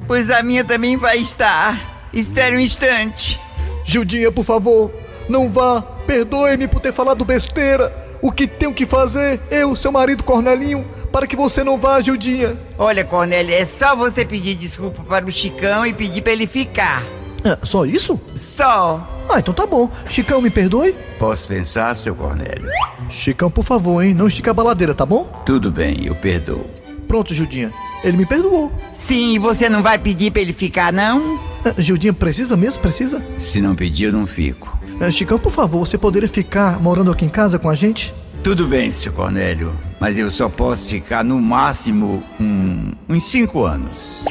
[0.08, 2.08] Pois a minha também vai estar.
[2.14, 3.40] Espere um instante.
[3.84, 4.92] Gildinha, por favor,
[5.30, 5.82] não vá.
[6.08, 7.94] Perdoe-me por ter falado besteira.
[8.22, 12.58] O que tenho que fazer, eu, seu marido Cornelinho, para que você não vá, Gildinha?
[12.78, 17.04] Olha, Cornélio, é só você pedir desculpa para o Chicão e pedir para ele ficar.
[17.44, 18.20] É, só isso?
[18.36, 19.08] Só.
[19.30, 19.90] Ah, então tá bom.
[20.10, 20.96] Chicão, me perdoe?
[21.18, 22.70] Posso pensar, seu Cornélio?
[23.10, 24.14] Chicão, por favor, hein?
[24.14, 25.26] Não estica a baladeira, tá bom?
[25.46, 26.66] Tudo bem, eu perdoo.
[27.08, 27.72] Pronto, Gildinha.
[28.04, 28.72] Ele me perdoou.
[28.94, 31.40] Sim, e você não vai pedir para ele ficar, não?
[31.64, 32.82] É, Gildinha, precisa mesmo?
[32.82, 33.24] Precisa?
[33.38, 34.78] Se não pedir, eu não fico.
[35.00, 38.14] É, Chicão, por favor, você poderia ficar morando aqui em casa com a gente?
[38.44, 44.24] Tudo bem, seu Cornélio, mas eu só posso ficar no máximo um, uns cinco anos.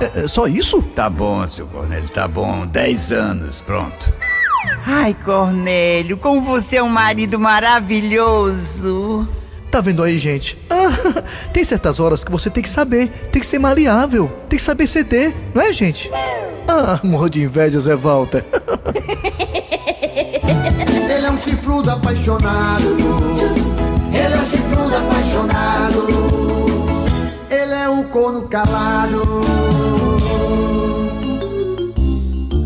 [0.00, 0.82] É, é só isso?
[0.82, 2.66] Tá bom, seu Cornélio, tá bom.
[2.66, 4.12] Dez anos, pronto.
[4.86, 9.28] Ai, Cornélio, como você é um marido maravilhoso.
[9.70, 10.58] Tá vendo aí, gente?
[10.68, 10.90] Ah,
[11.52, 14.86] tem certas horas que você tem que saber, tem que ser maleável, tem que saber
[14.86, 16.10] ceder, não é, gente?
[16.68, 18.44] Ah, morro de inveja, Zé Walter.
[21.10, 22.96] Ele é um chifrudo apaixonado.
[24.12, 26.06] Ele é um chifrudo apaixonado.
[27.50, 29.22] Ele é um corno calado.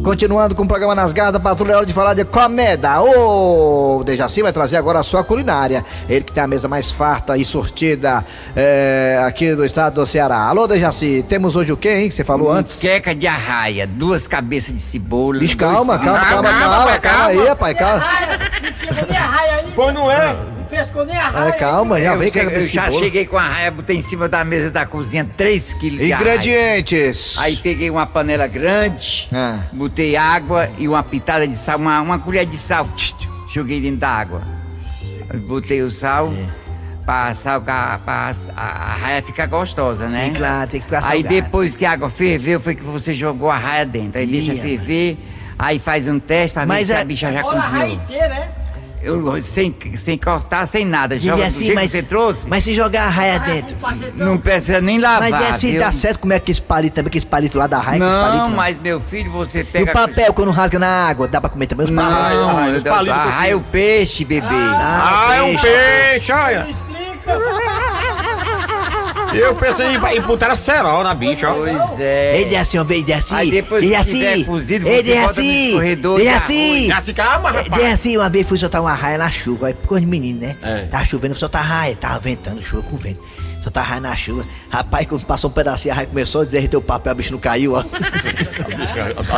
[0.07, 3.03] Continuando com o programa Nas Garras da Patrulha, é hora de falar de comida.
[3.03, 5.85] O Dejaci vai trazer agora a sua culinária.
[6.09, 10.42] Ele que tem a mesa mais farta e sortida é, aqui do estado do Ceará.
[10.42, 12.79] Alô, Dejaci, temos hoje o quê, hein, que você falou antes?
[12.79, 15.40] Queca de arraia, duas cabeças de cebola.
[15.40, 17.99] Bicho, dois calma, calma, calma, calma, calma aí, rapaz, calma.
[17.99, 19.73] Raia, não chegou nem a raia aí.
[19.75, 20.37] Pô, não é?
[20.37, 21.52] Não pescou nem a É, raia.
[21.52, 24.70] calma, já vem que eu já cheguei com a raia, botei em cima da mesa
[24.70, 26.12] da cozinha 3 quilos de.
[26.12, 27.37] Ingredientes.
[27.38, 29.61] Aí peguei uma panela grande, Ah.
[29.72, 32.87] botei água e uma pitada de sal, uma, uma colher de sal,
[33.52, 34.42] joguei dentro da água.
[35.31, 36.33] Aí Botei o sal
[37.05, 40.26] pra, sal, pra, a, a raia ficar gostosa, né?
[40.26, 41.35] Sim, claro, tem que ficar Aí salgado.
[41.35, 44.18] depois que a água ferveu, foi que você jogou a raia dentro.
[44.20, 45.16] Aí deixa Ih, ferver,
[45.59, 47.96] aí faz um teste pra ver Mas se é- a bicha já Olha a raia
[47.96, 48.02] cozinhou.
[48.05, 48.65] inteira, é?
[49.07, 51.19] Eu, sem, sem cortar, sem nada.
[51.19, 52.49] Joga do assim, jeito mas- que você trouxe.
[52.49, 53.77] Mas se jogar a raia dentro.
[54.16, 55.31] Não precisa nem lavar.
[55.31, 55.81] Mas é assim, viu?
[55.81, 58.05] dá certo como é que esse palito também, que esse palito lá da raia, esse
[58.07, 59.90] palito Não, mas meu filho, você E pega.
[59.90, 62.75] o papel, quando rasga na água, dá pra comer também os Não, palitos?
[62.77, 64.47] eu dou- ah, é o peixe, bebê.
[64.51, 66.66] Ah, é um peixe, olha.
[69.38, 71.55] Eu pensei em, em botar cerol na bicha, ó.
[71.55, 72.40] Pois é.
[72.40, 73.35] Ele é assim, ó, ele é assim.
[73.35, 74.44] Aí depois ele é que tiver assim.
[74.44, 75.66] cozido, ele você é bota no assim.
[75.68, 76.87] escorredor Ele é de assim.
[76.87, 77.85] Já se calma, Ele rapaz.
[77.85, 80.57] é assim, uma vez fui soltar uma raia na chuva, aí ficou de menino, né?
[80.62, 80.87] É.
[80.87, 83.20] Tava chovendo, fui soltar raia, tava ventando, chuva com vento.
[83.62, 84.44] Soltar raia na chuva.
[84.70, 87.38] Rapaz, quando passou um pedacinho, a raia começou a derreter o papel, o bicho não
[87.40, 87.83] caiu, ó.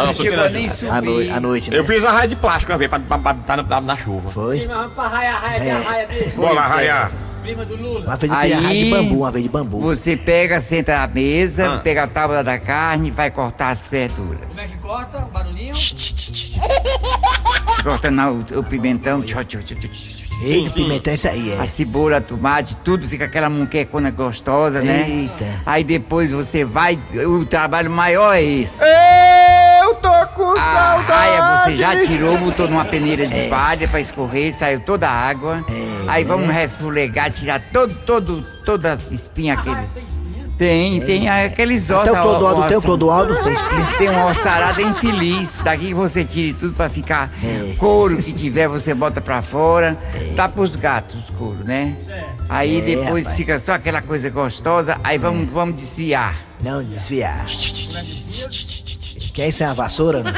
[0.04, 0.92] Não chegou nem subir.
[0.92, 1.78] À noite, à noite, né?
[1.78, 4.30] Eu fiz uma raia de plástico uma vez pra, botar na, na, na chuva.
[4.30, 4.66] Foi?
[4.66, 6.32] Vamos pra raia, raia, a raia dele.
[6.36, 7.08] Bora lá, Pois é.
[7.48, 8.00] Prima do Lula.
[8.04, 9.80] Uma vez eu tirei a raia de bambu, uma vez de bambu.
[9.80, 11.78] Você pega, senta à mesa, Ah.
[11.78, 14.40] pega a tábua da carne e vai cortar as verduras.
[14.48, 15.16] Como é que corta?
[15.16, 15.72] O barulhinho?
[17.82, 19.78] Cortando o, o pimentão, tchau, tchau, tchau.
[20.42, 21.58] Eita, pimentão, isso aí, é.
[21.58, 25.08] a cebola, tomate, tudo fica aquela muquecona gostosa, né?
[25.08, 25.46] Eita.
[25.64, 28.84] Aí depois você vai, o trabalho maior é esse.
[29.82, 34.54] Eu tô com A raia você já tirou, botou numa peneira de palha pra escorrer,
[34.54, 35.64] saiu toda a água.
[36.08, 39.76] Aí vamos resfulegar, tirar todo, todo, toda a espinha aquele.
[40.56, 42.08] Tem, tem aqueles ossos.
[42.08, 43.94] Até o Clodoaldo, tem o Clodoaldo, tem espinha.
[43.98, 45.60] Tem uma ossarada infeliz.
[45.62, 47.74] Daqui você tire tudo pra ficar É.
[47.76, 49.96] couro que tiver, você bota pra fora.
[50.34, 51.94] Tá pros gatos couro, né?
[52.48, 54.98] Aí É, depois fica só aquela coisa gostosa.
[55.04, 56.34] Aí vamos, vamos desfiar.
[56.60, 57.44] Não, desviar.
[59.32, 60.32] Quer isso é uma vassoura, não?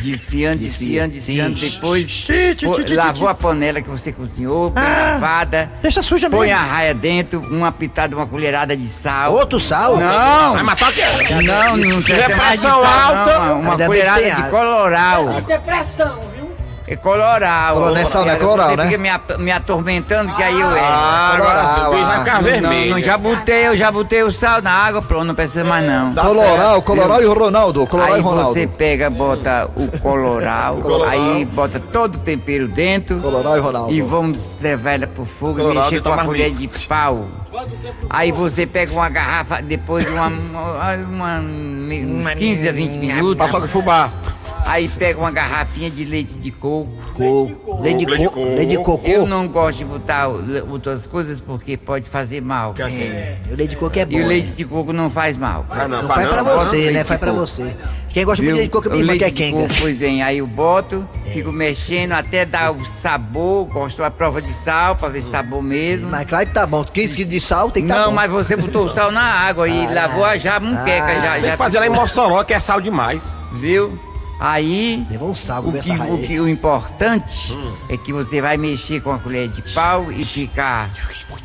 [0.00, 1.58] Desfiando, desfiando, desfiando.
[1.58, 1.70] Sim.
[1.70, 2.26] Depois
[2.62, 5.70] pô- lavou a panela que você cozinhou, bem Ah, lavada.
[5.82, 6.62] Deixa suja Põe mesmo.
[6.62, 9.32] a raia dentro, uma pitada, uma colherada de sal.
[9.32, 9.96] Outro sal?
[9.96, 10.54] Não!
[10.54, 11.02] Vai matar o quê?
[11.42, 15.38] Não, não precisa mais de pressão sal, alta, não, uma colherada tem de coloral.
[15.38, 16.27] Isso é pressão?
[16.90, 17.74] É coloral.
[17.74, 18.86] Colo- não é sal, não é Você coloral, né?
[18.86, 20.80] fica me, atormentando que aí eu é.
[20.80, 22.18] Ah, agora Coloral, o bicho vai ah.
[22.20, 25.84] ficar Não, já botei, eu já botei o sal na água, pronto, não precisa mais
[25.86, 26.14] não.
[26.14, 27.86] Coloral, Coloral e o Ronaldo.
[27.86, 28.52] Coloral Aí e Ronaldo.
[28.54, 33.92] você pega, bota o coloral, aí bota todo o tempero dentro Coloral e Ronaldo.
[33.92, 37.26] e vamos levar ela pro fogo e mexer e com a colher de pau.
[38.08, 43.36] Aí você pega uma garrafa, depois de uma, uma, uma- uns 15 a 20 minutos,
[43.36, 44.08] Passou com fubá.
[44.68, 46.88] Aí pega uma garrafinha de leite de coco.
[47.14, 47.82] Coco.
[47.82, 48.40] Leite de Leite de coco.
[48.40, 48.54] coco.
[48.54, 49.08] Leite de cocô.
[49.08, 50.28] Eu não gosto de botar
[50.70, 52.74] outras coisas porque pode fazer mal.
[52.78, 54.16] É, o leite de coco é bom.
[54.16, 54.54] E o leite né?
[54.56, 55.66] de coco não faz mal.
[55.70, 57.04] Ah, Não faz faz pra não, você, né?
[57.04, 57.40] Faz pra coco.
[57.46, 57.76] você.
[58.10, 59.68] Quem gosta muito de leite de coco é minha irmã, que é leite de quenga.
[59.68, 64.40] coco, pois bem, aí eu boto, fico mexendo até dar o sabor, gosto da prova
[64.42, 66.10] de sal pra ver se tá bom mesmo.
[66.10, 66.84] Mas claro que tá bom.
[66.84, 68.14] 15 quilos de sal tem que tá Não, bom.
[68.14, 69.90] mas você botou o sal na água e Ah.
[69.92, 71.14] lavou a já muqueca, Ah.
[71.20, 73.20] já, Tem já que fazer lá em Mossoró, que é sal demais.
[73.60, 73.98] viu?
[74.40, 77.72] Aí Levou um sal, o que, o, que- o importante Hum.
[77.88, 80.88] é que você vai mexer com a colher de pau e ficar.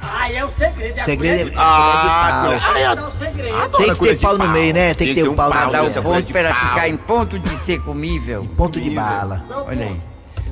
[0.02, 0.98] Ah, é o segredo.
[1.00, 1.38] É a Segredo é.
[1.40, 2.72] colher de- Ah, pau.
[2.74, 3.78] Ah, é o segredo.
[3.78, 4.94] Tem que ter pau no meio, né?
[4.94, 6.00] Tem que ter o pau Pra no dar meio.
[6.00, 8.48] o ponto pra ela ficar em ponto de ser comível.
[8.58, 9.44] Ponto de bala.
[9.68, 9.96] Olha aí.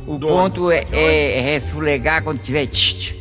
[0.07, 2.65] O ponto é, é resfulegar quando tiver.
[2.65, 3.13] tch,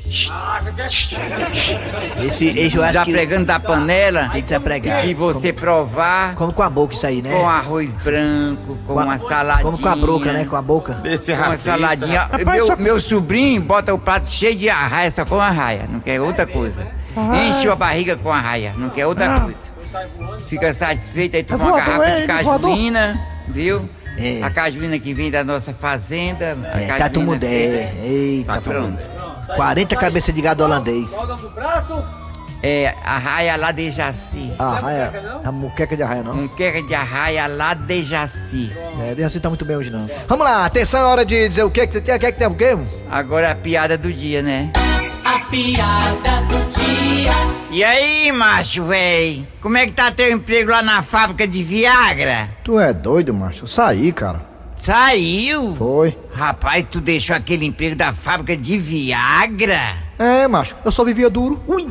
[2.21, 5.07] Esse, esse eu acho Já que pregando da panela tem que ser pregado.
[5.07, 7.31] e você provar Come com a boca isso aí, né?
[7.31, 9.71] com arroz branco, com Com a- uma saladinha.
[9.71, 10.45] Come com a boca, né?
[10.45, 10.95] Com a boca.
[10.95, 12.21] Desse Com uma saladinha.
[12.23, 16.01] Rapaz, meu, só- meu sobrinho bota o prato cheio de arraia, só com arraia, não
[16.01, 16.87] quer outra coisa.
[17.49, 19.41] Enche a barriga com arraia, não quer outra Ah.
[19.41, 19.71] coisa.
[20.49, 23.89] Fica satisfeito, aí toma É uma garrafa é, de cajuína, viu?
[24.19, 24.43] É.
[24.43, 26.57] A cajuína que vem da nossa fazenda.
[26.73, 27.93] a É, cajuína Tatu Mudé.
[28.03, 28.99] Eita, Tá pronto.
[29.55, 29.57] Pronto.
[29.57, 31.11] 40 cabeças de gado holandês.
[32.63, 34.53] É, arraia lá de Jaci.
[34.59, 35.13] A raia,
[35.45, 36.35] a muqueca de arraia, não.
[36.35, 38.71] Um queca de arraia lá de Jaci.
[39.03, 40.09] É, de assim tá muito bem hoje, não.
[40.29, 42.47] Vamos lá, atenção, é hora de dizer o que que tem, o que que tem,
[42.47, 42.77] o quê?
[43.11, 44.71] Agora a piada do dia, né?
[45.25, 47.33] A piada do dia.
[47.71, 49.49] E aí, macho, véi?
[49.63, 52.49] Como é que tá teu emprego lá na fábrica de Viagra?
[52.63, 53.65] Tu é doido, macho?
[53.65, 54.50] Eu saí, cara.
[54.81, 55.75] Saiu?
[55.75, 56.17] Foi.
[56.33, 59.95] Rapaz, tu deixou aquele emprego da fábrica de Viagra?
[60.19, 61.63] É, macho, eu só vivia duro.
[61.69, 61.83] Ui.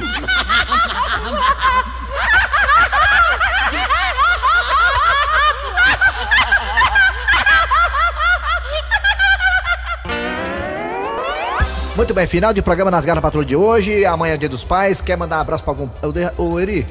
[11.96, 14.04] Muito bem, final de programa nas garras patrulha de hoje.
[14.04, 15.00] Amanhã é dia dos pais.
[15.00, 15.90] Quer mandar um abraço pra algum.
[16.38, 16.88] Ô, Eri,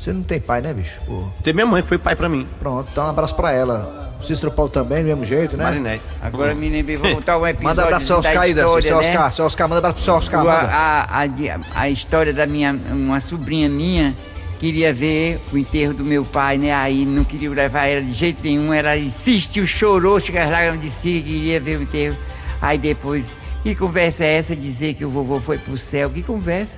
[0.00, 0.98] você não tem pai, né, bicho?
[1.06, 2.46] Pô, Tem minha mãe que foi pai pra mim.
[2.58, 4.08] pronto, então um abraço pra ela.
[4.20, 5.64] O Cícero Paulo também, do mesmo jeito, né?
[5.64, 6.02] Marinete.
[6.20, 8.92] Agora me lembrei, vou contar um episódio Manda abraço da Oscar aí, seu né?
[8.94, 10.46] Oscar, seu Oscar, manda abraço pro seu Oscar.
[10.46, 14.14] A, a, de- a história da minha, uma sobrinha minha
[14.58, 16.70] queria ver o enterro do meu pai, né?
[16.74, 20.90] Aí não queria levar ela de jeito nenhum, ela insistiu, chorou, chegou as lágrimas de
[20.90, 22.16] si, queria ver o enterro.
[22.60, 23.24] Aí depois
[23.62, 26.10] Que conversa é essa dizer que o vovô foi pro céu?
[26.10, 26.76] Que conversa?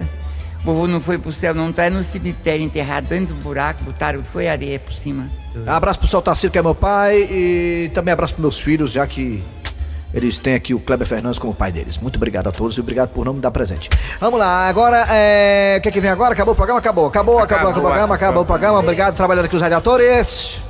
[0.63, 1.73] O vovô não foi pro céu, não.
[1.73, 5.27] Tá no cemitério enterrado dentro do buraco, botaram, foi areia por cima.
[5.67, 9.07] Abraço pro seu Tarcísio, que é meu pai, e também abraço pros meus filhos, já
[9.07, 9.43] que
[10.15, 11.99] eles têm aqui o Kleber Fernandes como pai deles.
[11.99, 13.91] Muito obrigado a todos e obrigado por não me dar presente.
[14.21, 15.77] Vamos lá, agora, é...
[15.79, 16.33] o que é que vem agora?
[16.33, 16.79] Acabou o programa?
[16.79, 18.79] Acabou, acabou, acabou, acabou o programa, acabou o programa.
[18.79, 20.61] Obrigado, trabalhando aqui os radiadores.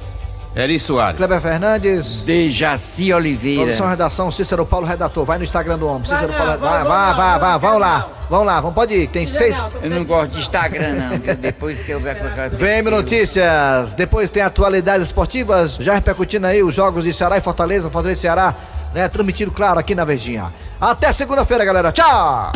[0.54, 1.16] Eri Soares.
[1.16, 2.22] Kleber Fernandes.
[2.22, 3.62] Dejaci Oliveira.
[3.62, 5.24] Produção, redação, Cícero Paulo, redator.
[5.24, 6.04] Vai no Instagram do homem.
[6.04, 8.08] Cícero Paulo, não, vai, vou vai, não, vamos lá.
[8.28, 9.06] Vamos lá, vamos, pode ir.
[9.08, 9.56] Tem seis.
[9.82, 11.18] Eu não gosto de Instagram, não.
[11.36, 12.16] Depois que eu ver
[12.52, 17.90] Vem notícias, depois tem atualidades esportivas, já repercutindo aí os jogos de Ceará e Fortaleza,
[17.90, 18.54] Fortaleza e Ceará,
[18.94, 19.08] né?
[19.08, 20.52] Transmitido, claro, aqui na Verdinha.
[20.80, 21.92] Até segunda-feira, galera.
[21.92, 22.52] Tchau!